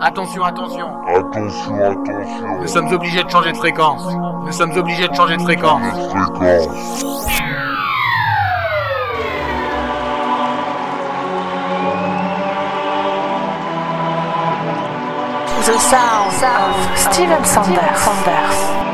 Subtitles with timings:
[0.00, 0.88] Attention, attention.
[1.08, 2.60] Attention, attention.
[2.60, 4.04] Nous sommes obligés de changer de fréquence.
[4.44, 5.82] Nous sommes obligés de changer de fréquence.
[6.12, 7.04] Fréquence.
[15.66, 18.87] The sound of Steven Sanders.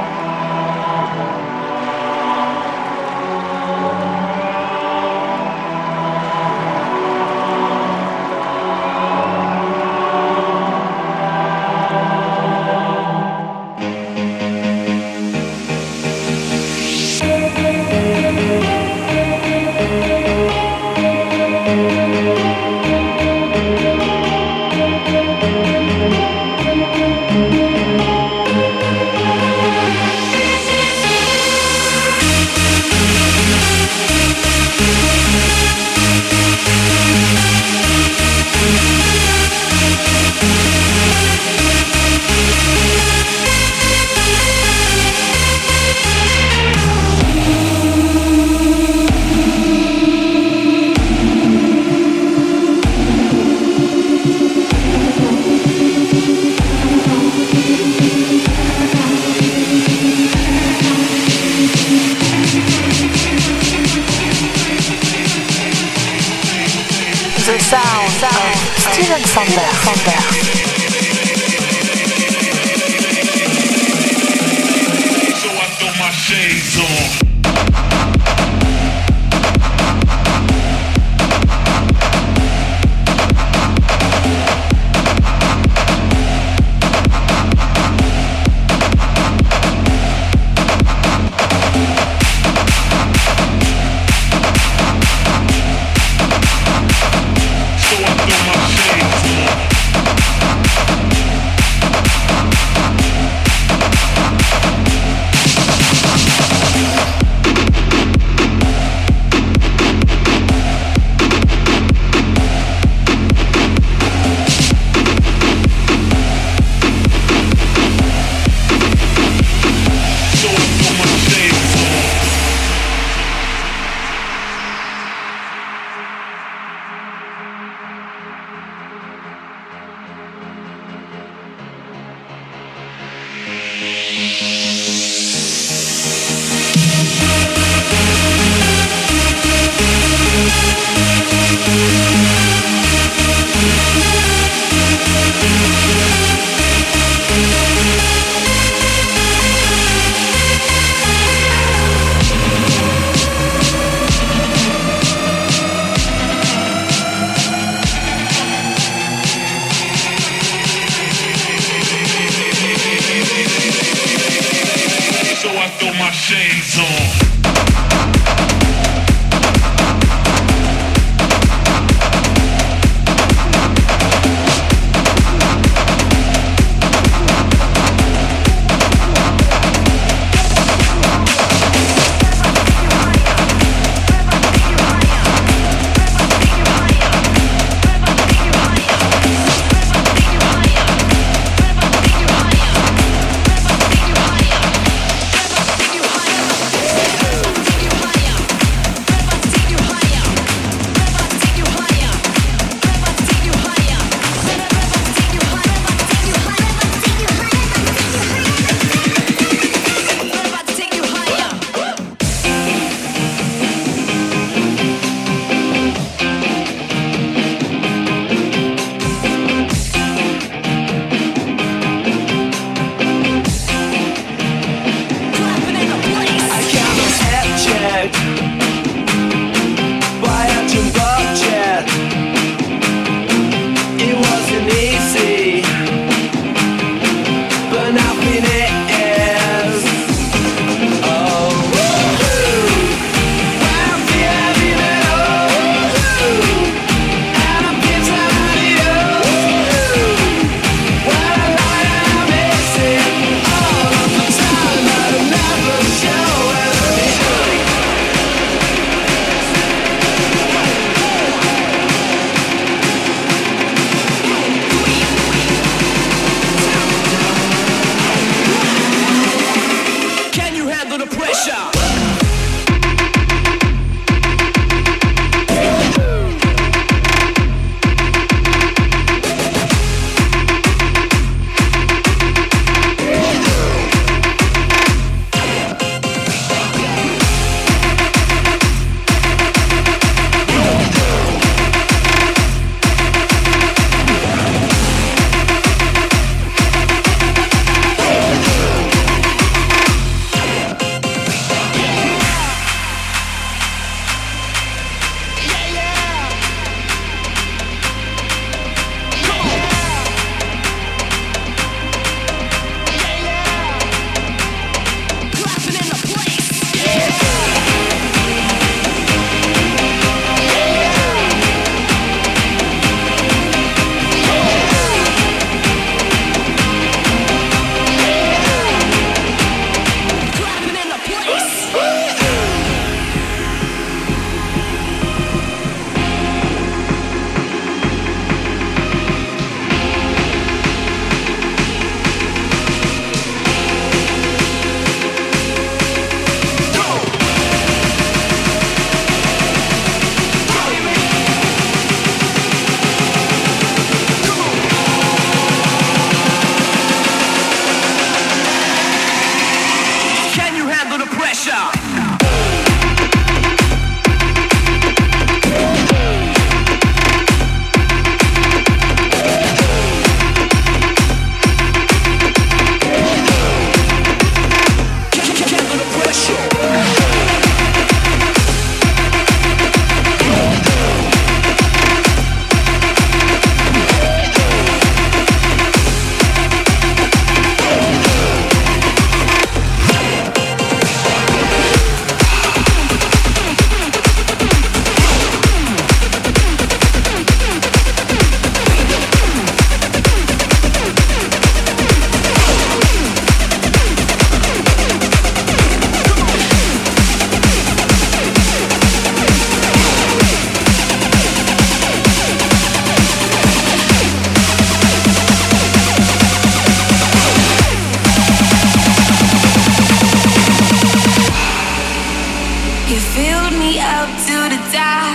[423.59, 425.15] me up to the top.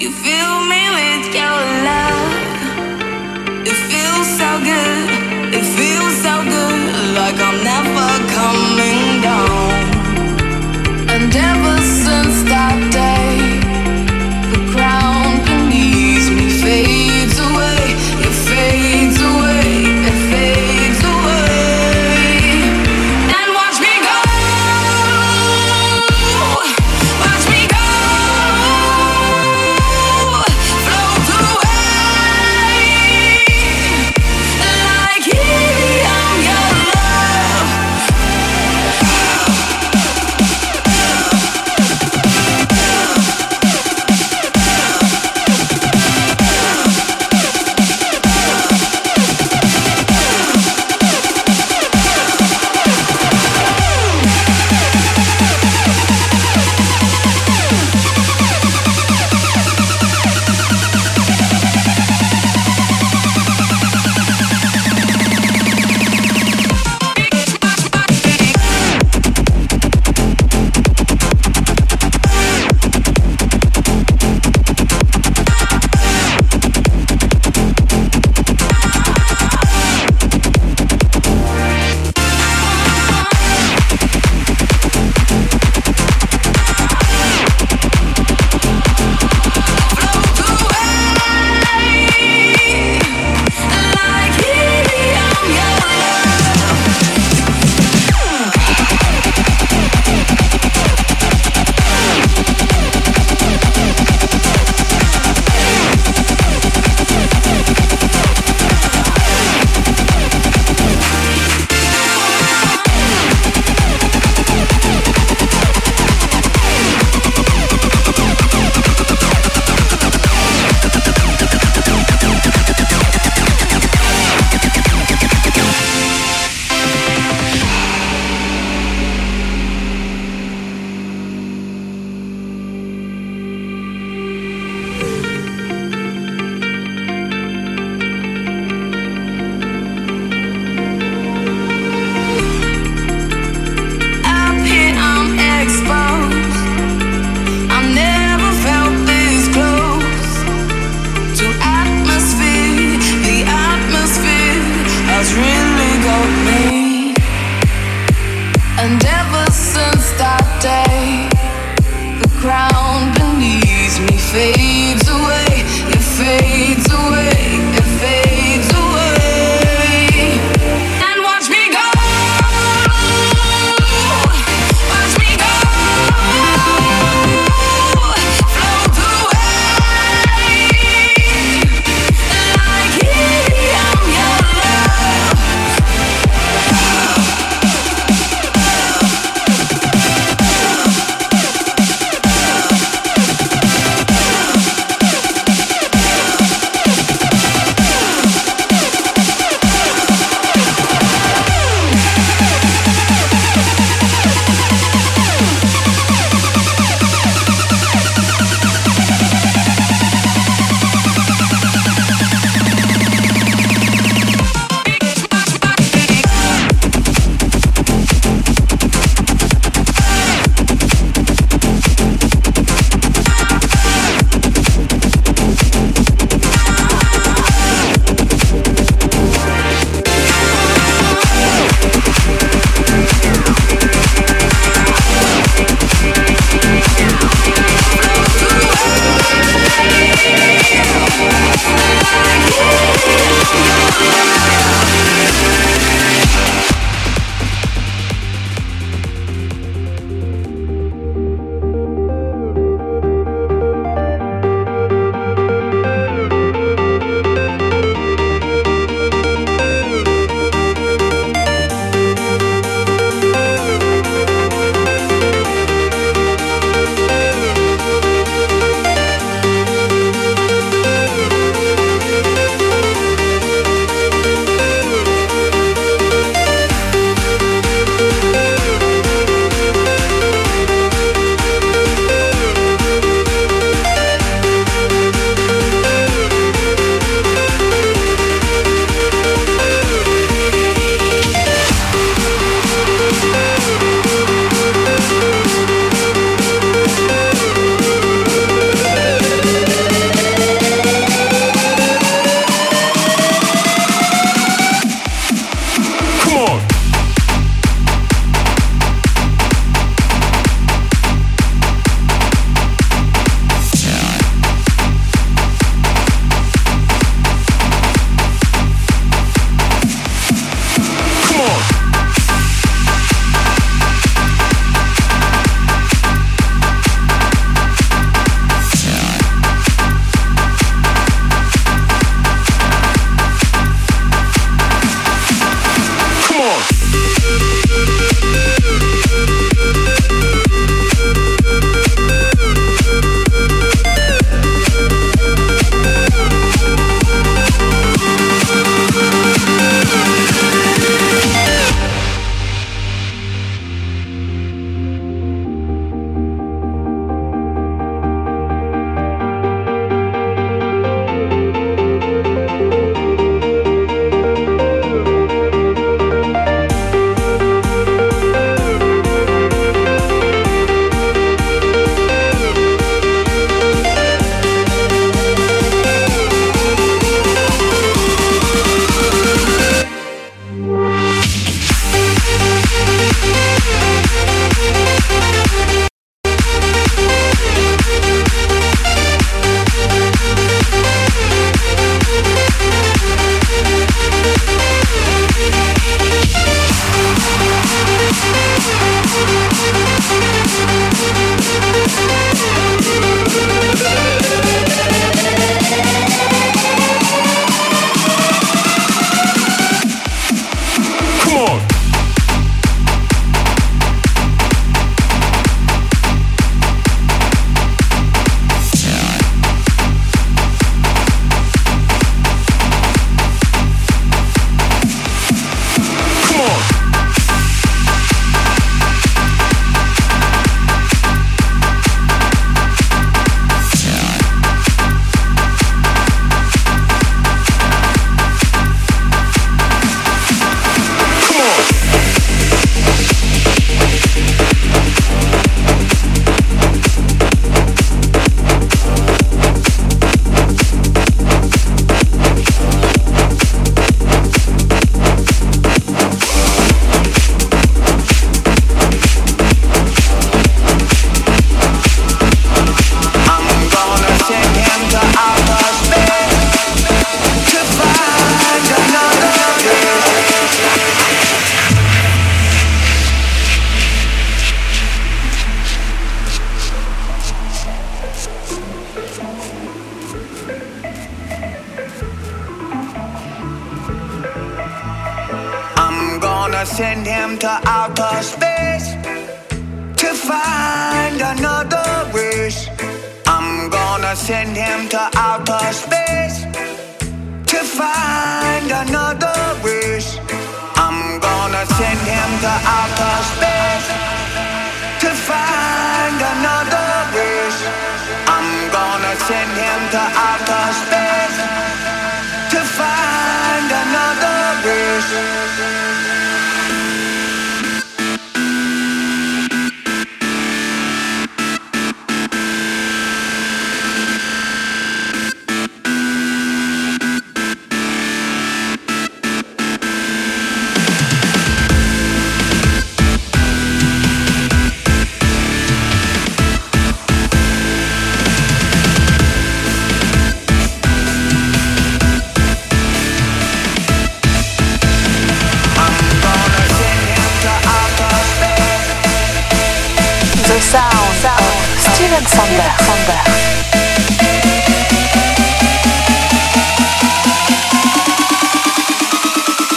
[0.00, 1.58] You fill me with your
[1.88, 2.32] love.
[3.70, 5.08] It feels so good.
[5.56, 6.80] It feels so good.
[7.18, 9.72] Like I'm never coming down.
[11.14, 12.95] And ever since that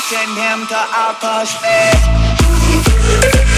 [0.10, 3.49] Send him to outer space.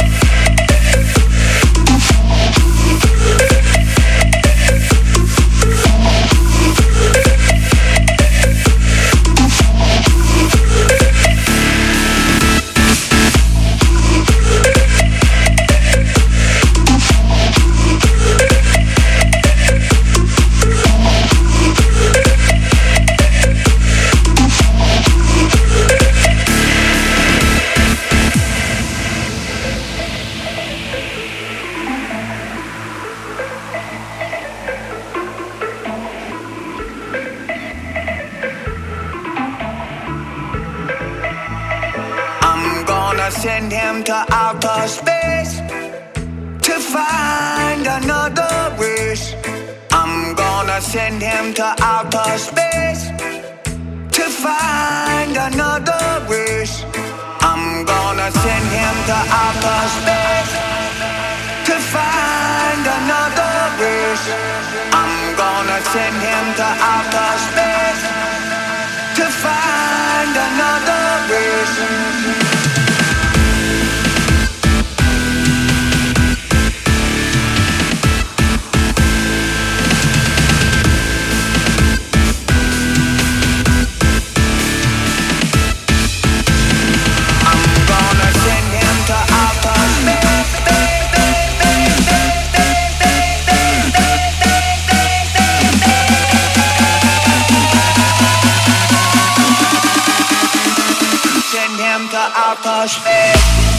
[101.81, 103.70] Send him to outer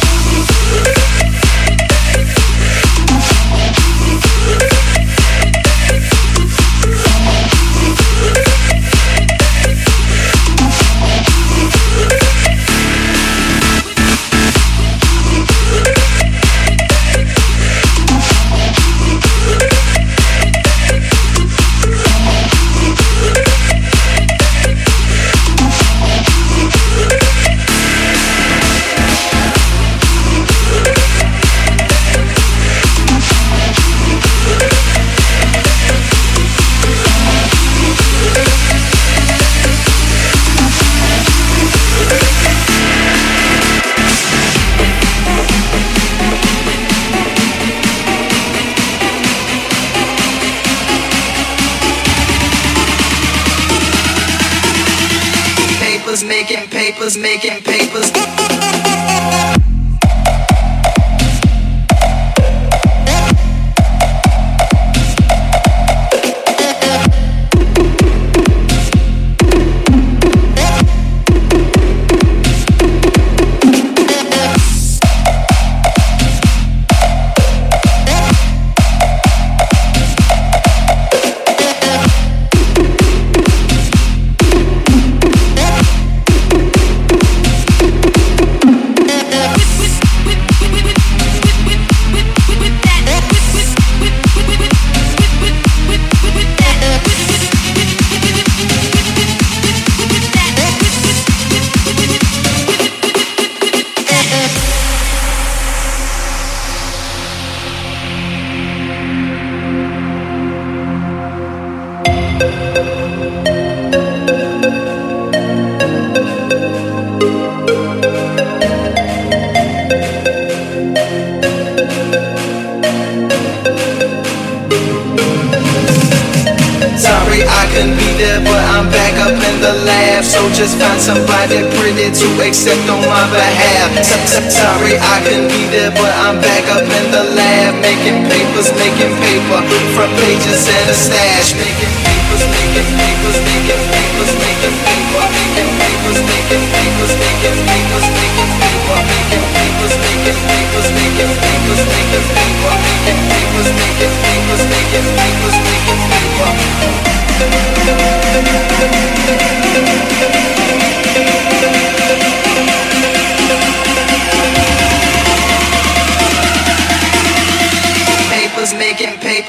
[131.42, 133.90] find somebody pretty to accept on my behalf.
[134.04, 137.74] So- so- Sorry I couldn't be there, but I'm back up in the lab.
[137.82, 139.60] Making papers, making paper.
[139.94, 141.54] Front pages and a stash.
[141.54, 145.24] Making papers, making papers, making papers, making paper.
[145.34, 148.98] Making papers, making papers, making papers, making paper.
[149.10, 152.74] Making papers, making papers, making papers, making paper.
[152.86, 156.50] Making papers, making papers, making papers, making paper.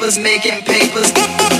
[0.04, 1.53] Papers, making papers.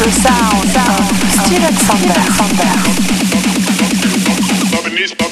[0.00, 1.04] the sound sound,
[1.44, 2.20] Steve Alexander.
[4.70, 5.30] Bobbin this, bobbin.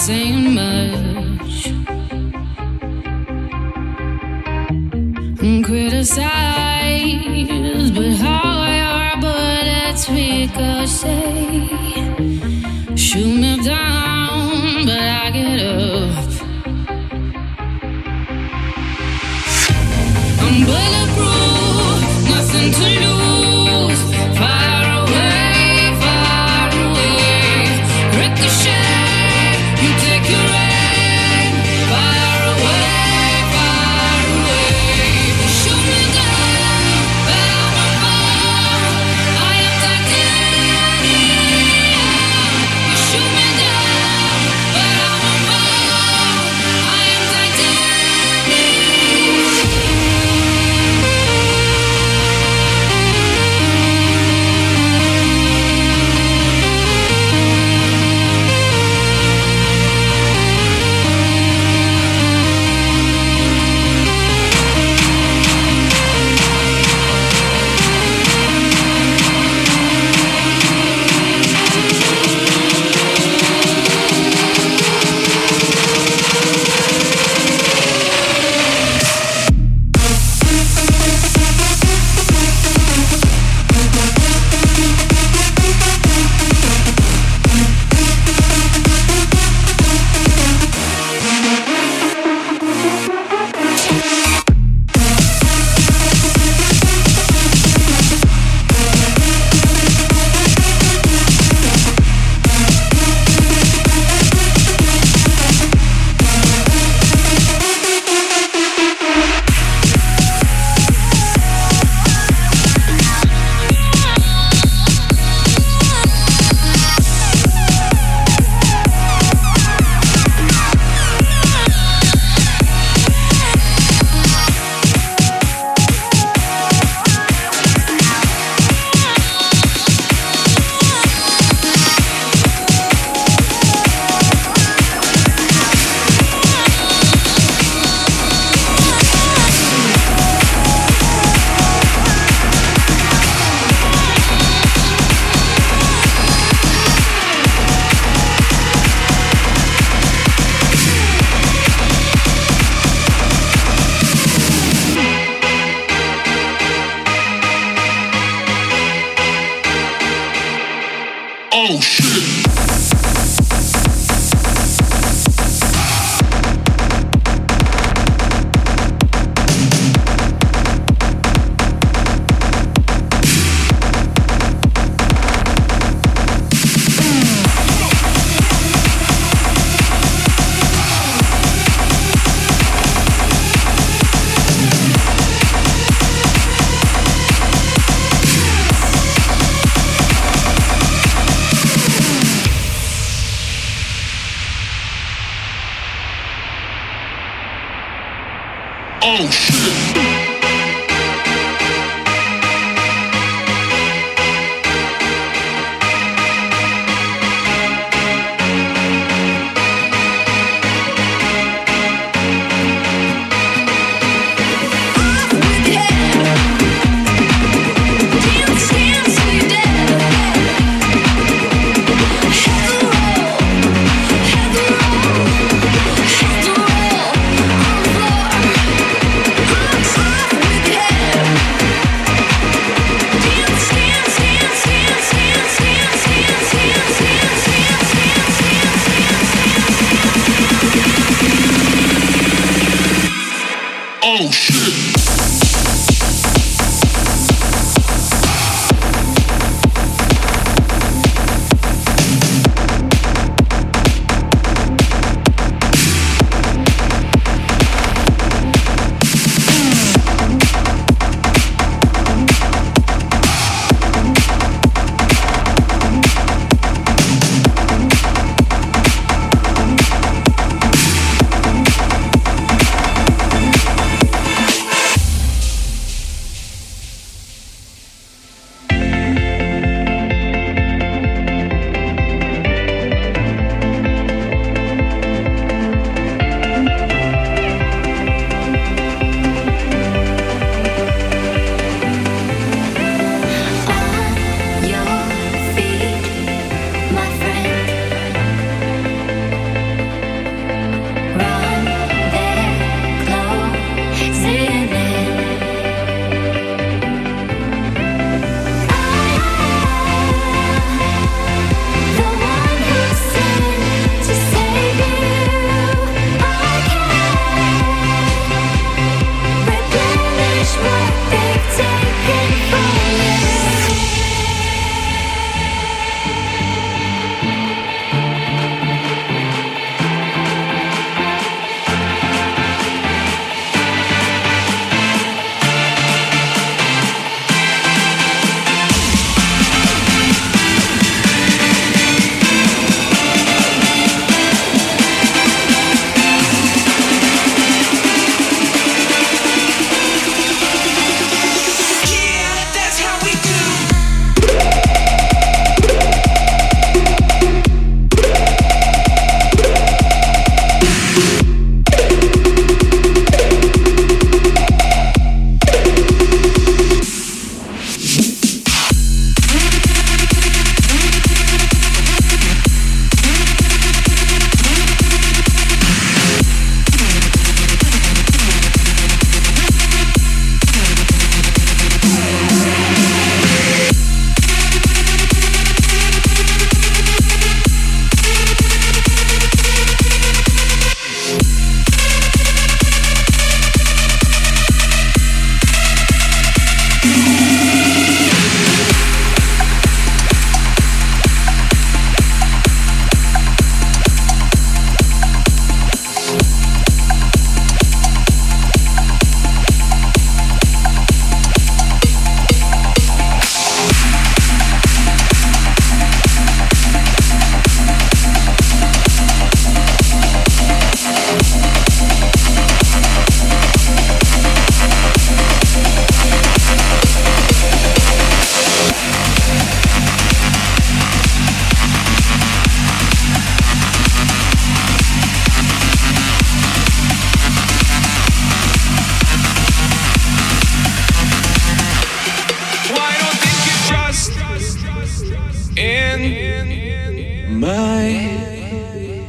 [0.00, 1.66] saying much.
[5.42, 6.30] And criticize,
[7.90, 11.49] but how I are, but it's because.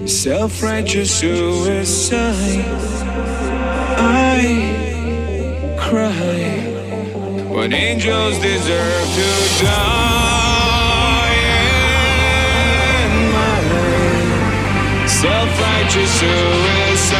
[0.07, 2.63] Self-righteous suicide.
[3.99, 6.39] I cry
[7.53, 9.29] when angels deserve to
[9.65, 11.35] die.
[13.03, 13.59] In my
[15.07, 17.19] self-righteous suicide,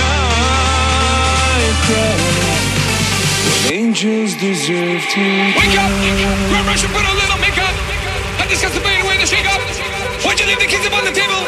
[0.00, 2.16] I cry
[3.44, 5.54] when angels deserve to die.
[5.58, 5.90] Wake up!
[6.00, 6.48] die.
[6.48, 7.17] Grab brush
[10.38, 11.42] Why'd you leave the keys up on the table?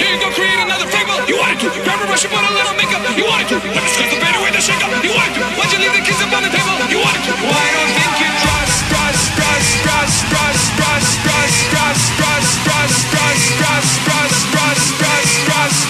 [0.00, 1.12] Here you go, create another fable.
[1.28, 1.68] You wanted to.
[1.84, 3.04] Grab a brush and put a little makeup.
[3.20, 3.60] You wanted to.
[3.60, 4.88] I discuss the pain when the shake up.
[5.04, 5.44] You wanted to.
[5.60, 6.72] Why'd you leave the keys up on the table?
[6.88, 7.36] You wanted to.
[7.44, 13.60] Why don't think you trust, trust, trust, trust, trust, trust, trust, trust, trust, trust, trust,
[13.60, 15.84] trust, trust, trust, trust, trust,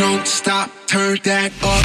[0.00, 1.83] Don't stop, turn that up.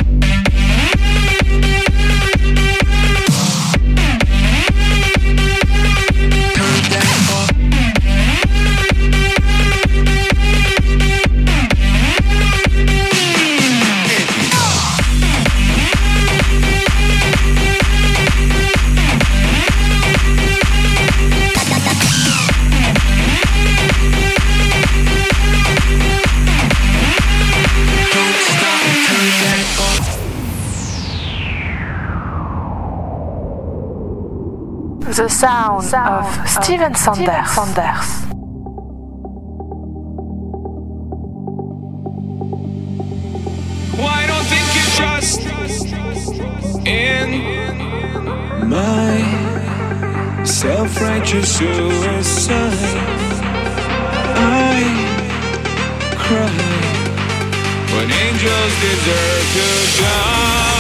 [36.64, 37.52] Steven Sanders.
[37.52, 38.08] Sanders.
[43.98, 45.42] Why don't think you trust
[46.86, 47.28] in
[48.70, 52.98] my self-righteous suicide?
[54.36, 54.84] I
[56.18, 56.50] cry
[57.94, 59.68] when angels deserve to
[60.02, 60.79] die.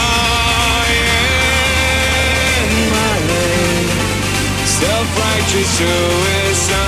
[4.79, 6.79] Self-righteous suicide,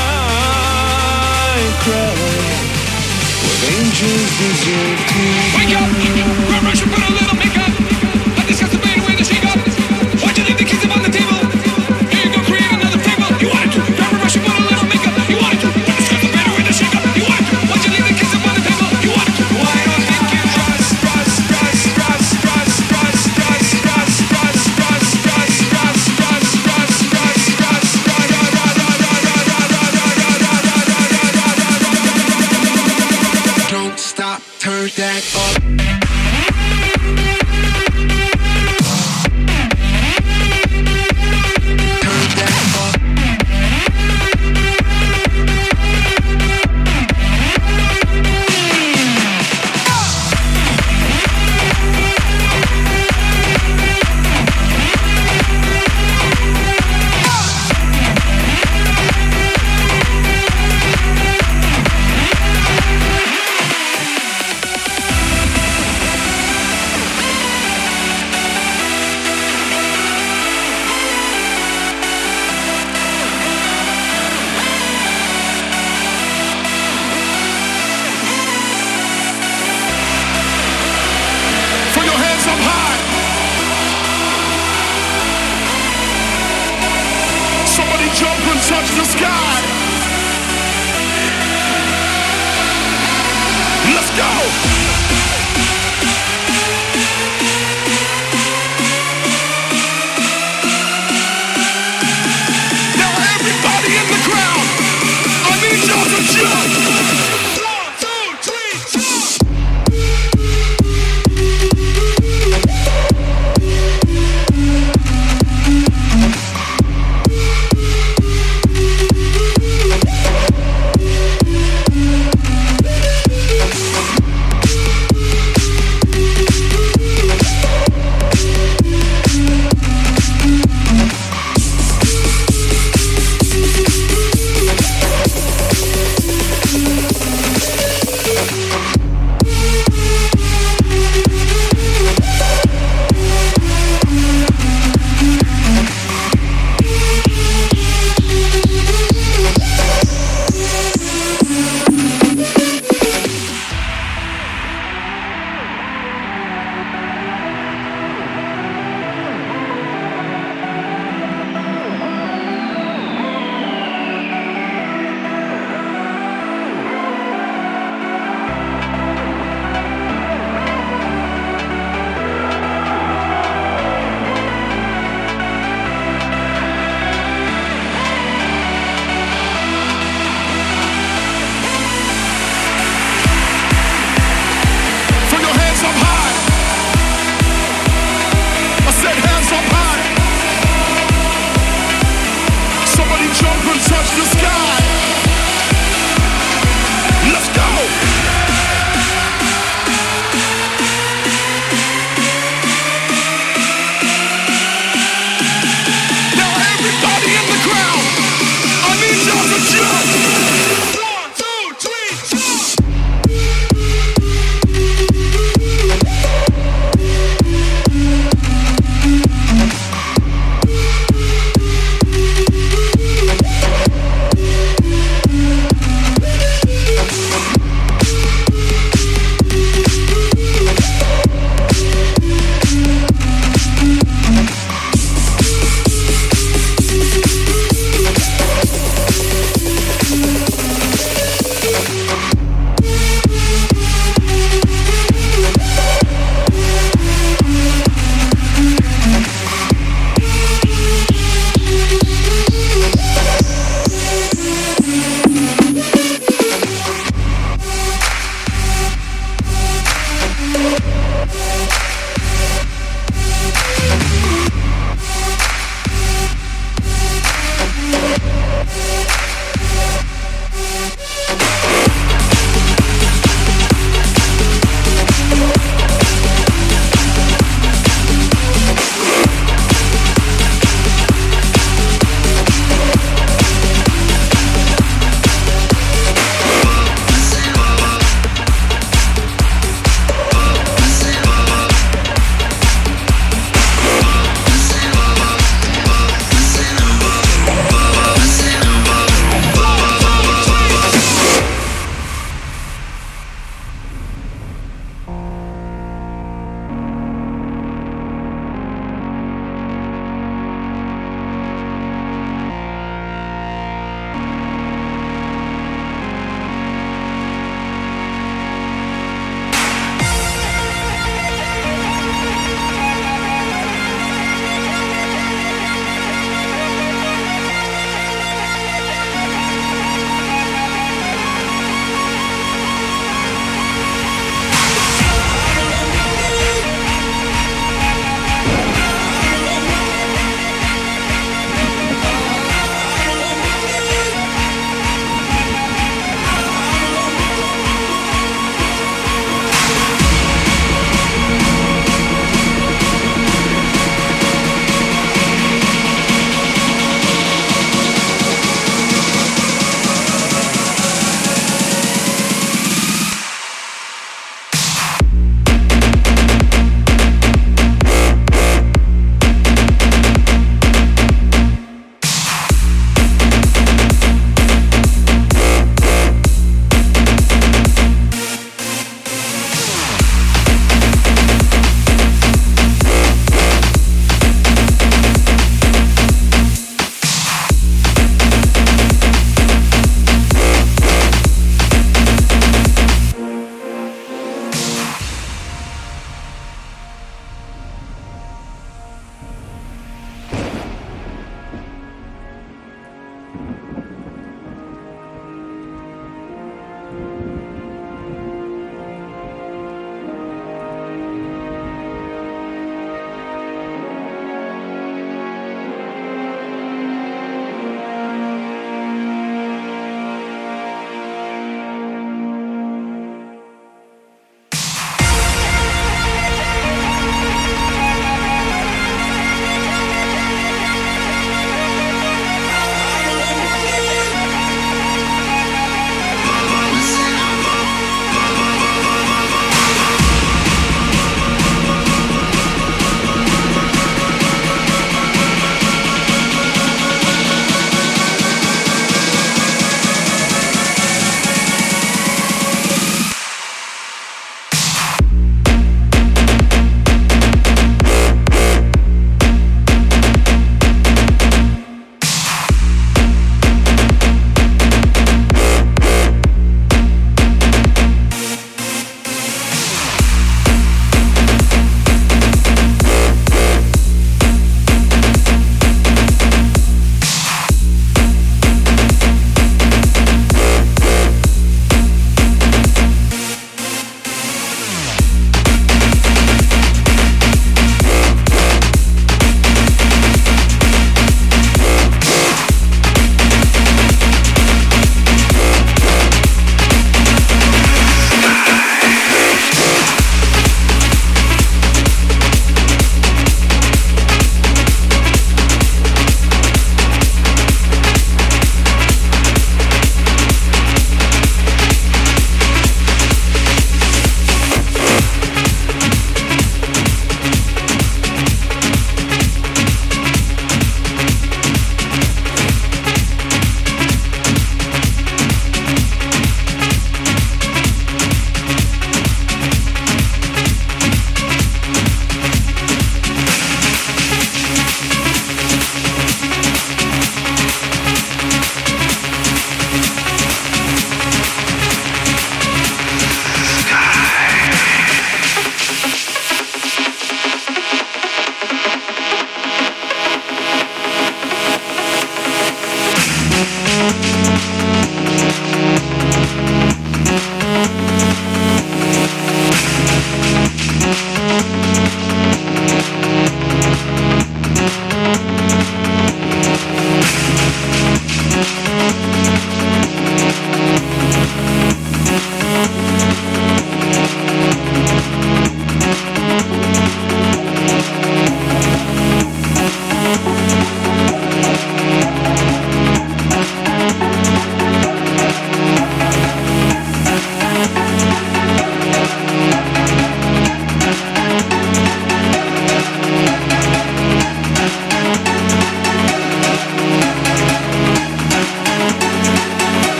[0.00, 2.16] I cry.
[3.44, 5.22] What angels deserve to
[5.56, 5.90] Wake up!
[6.82, 7.72] And put a little makeup.
[8.40, 9.58] I discuss the pain when the shake up.
[10.22, 11.25] Why'd you leave the keys up on the table?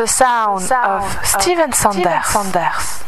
[0.00, 2.99] The sound of Steven Sanders.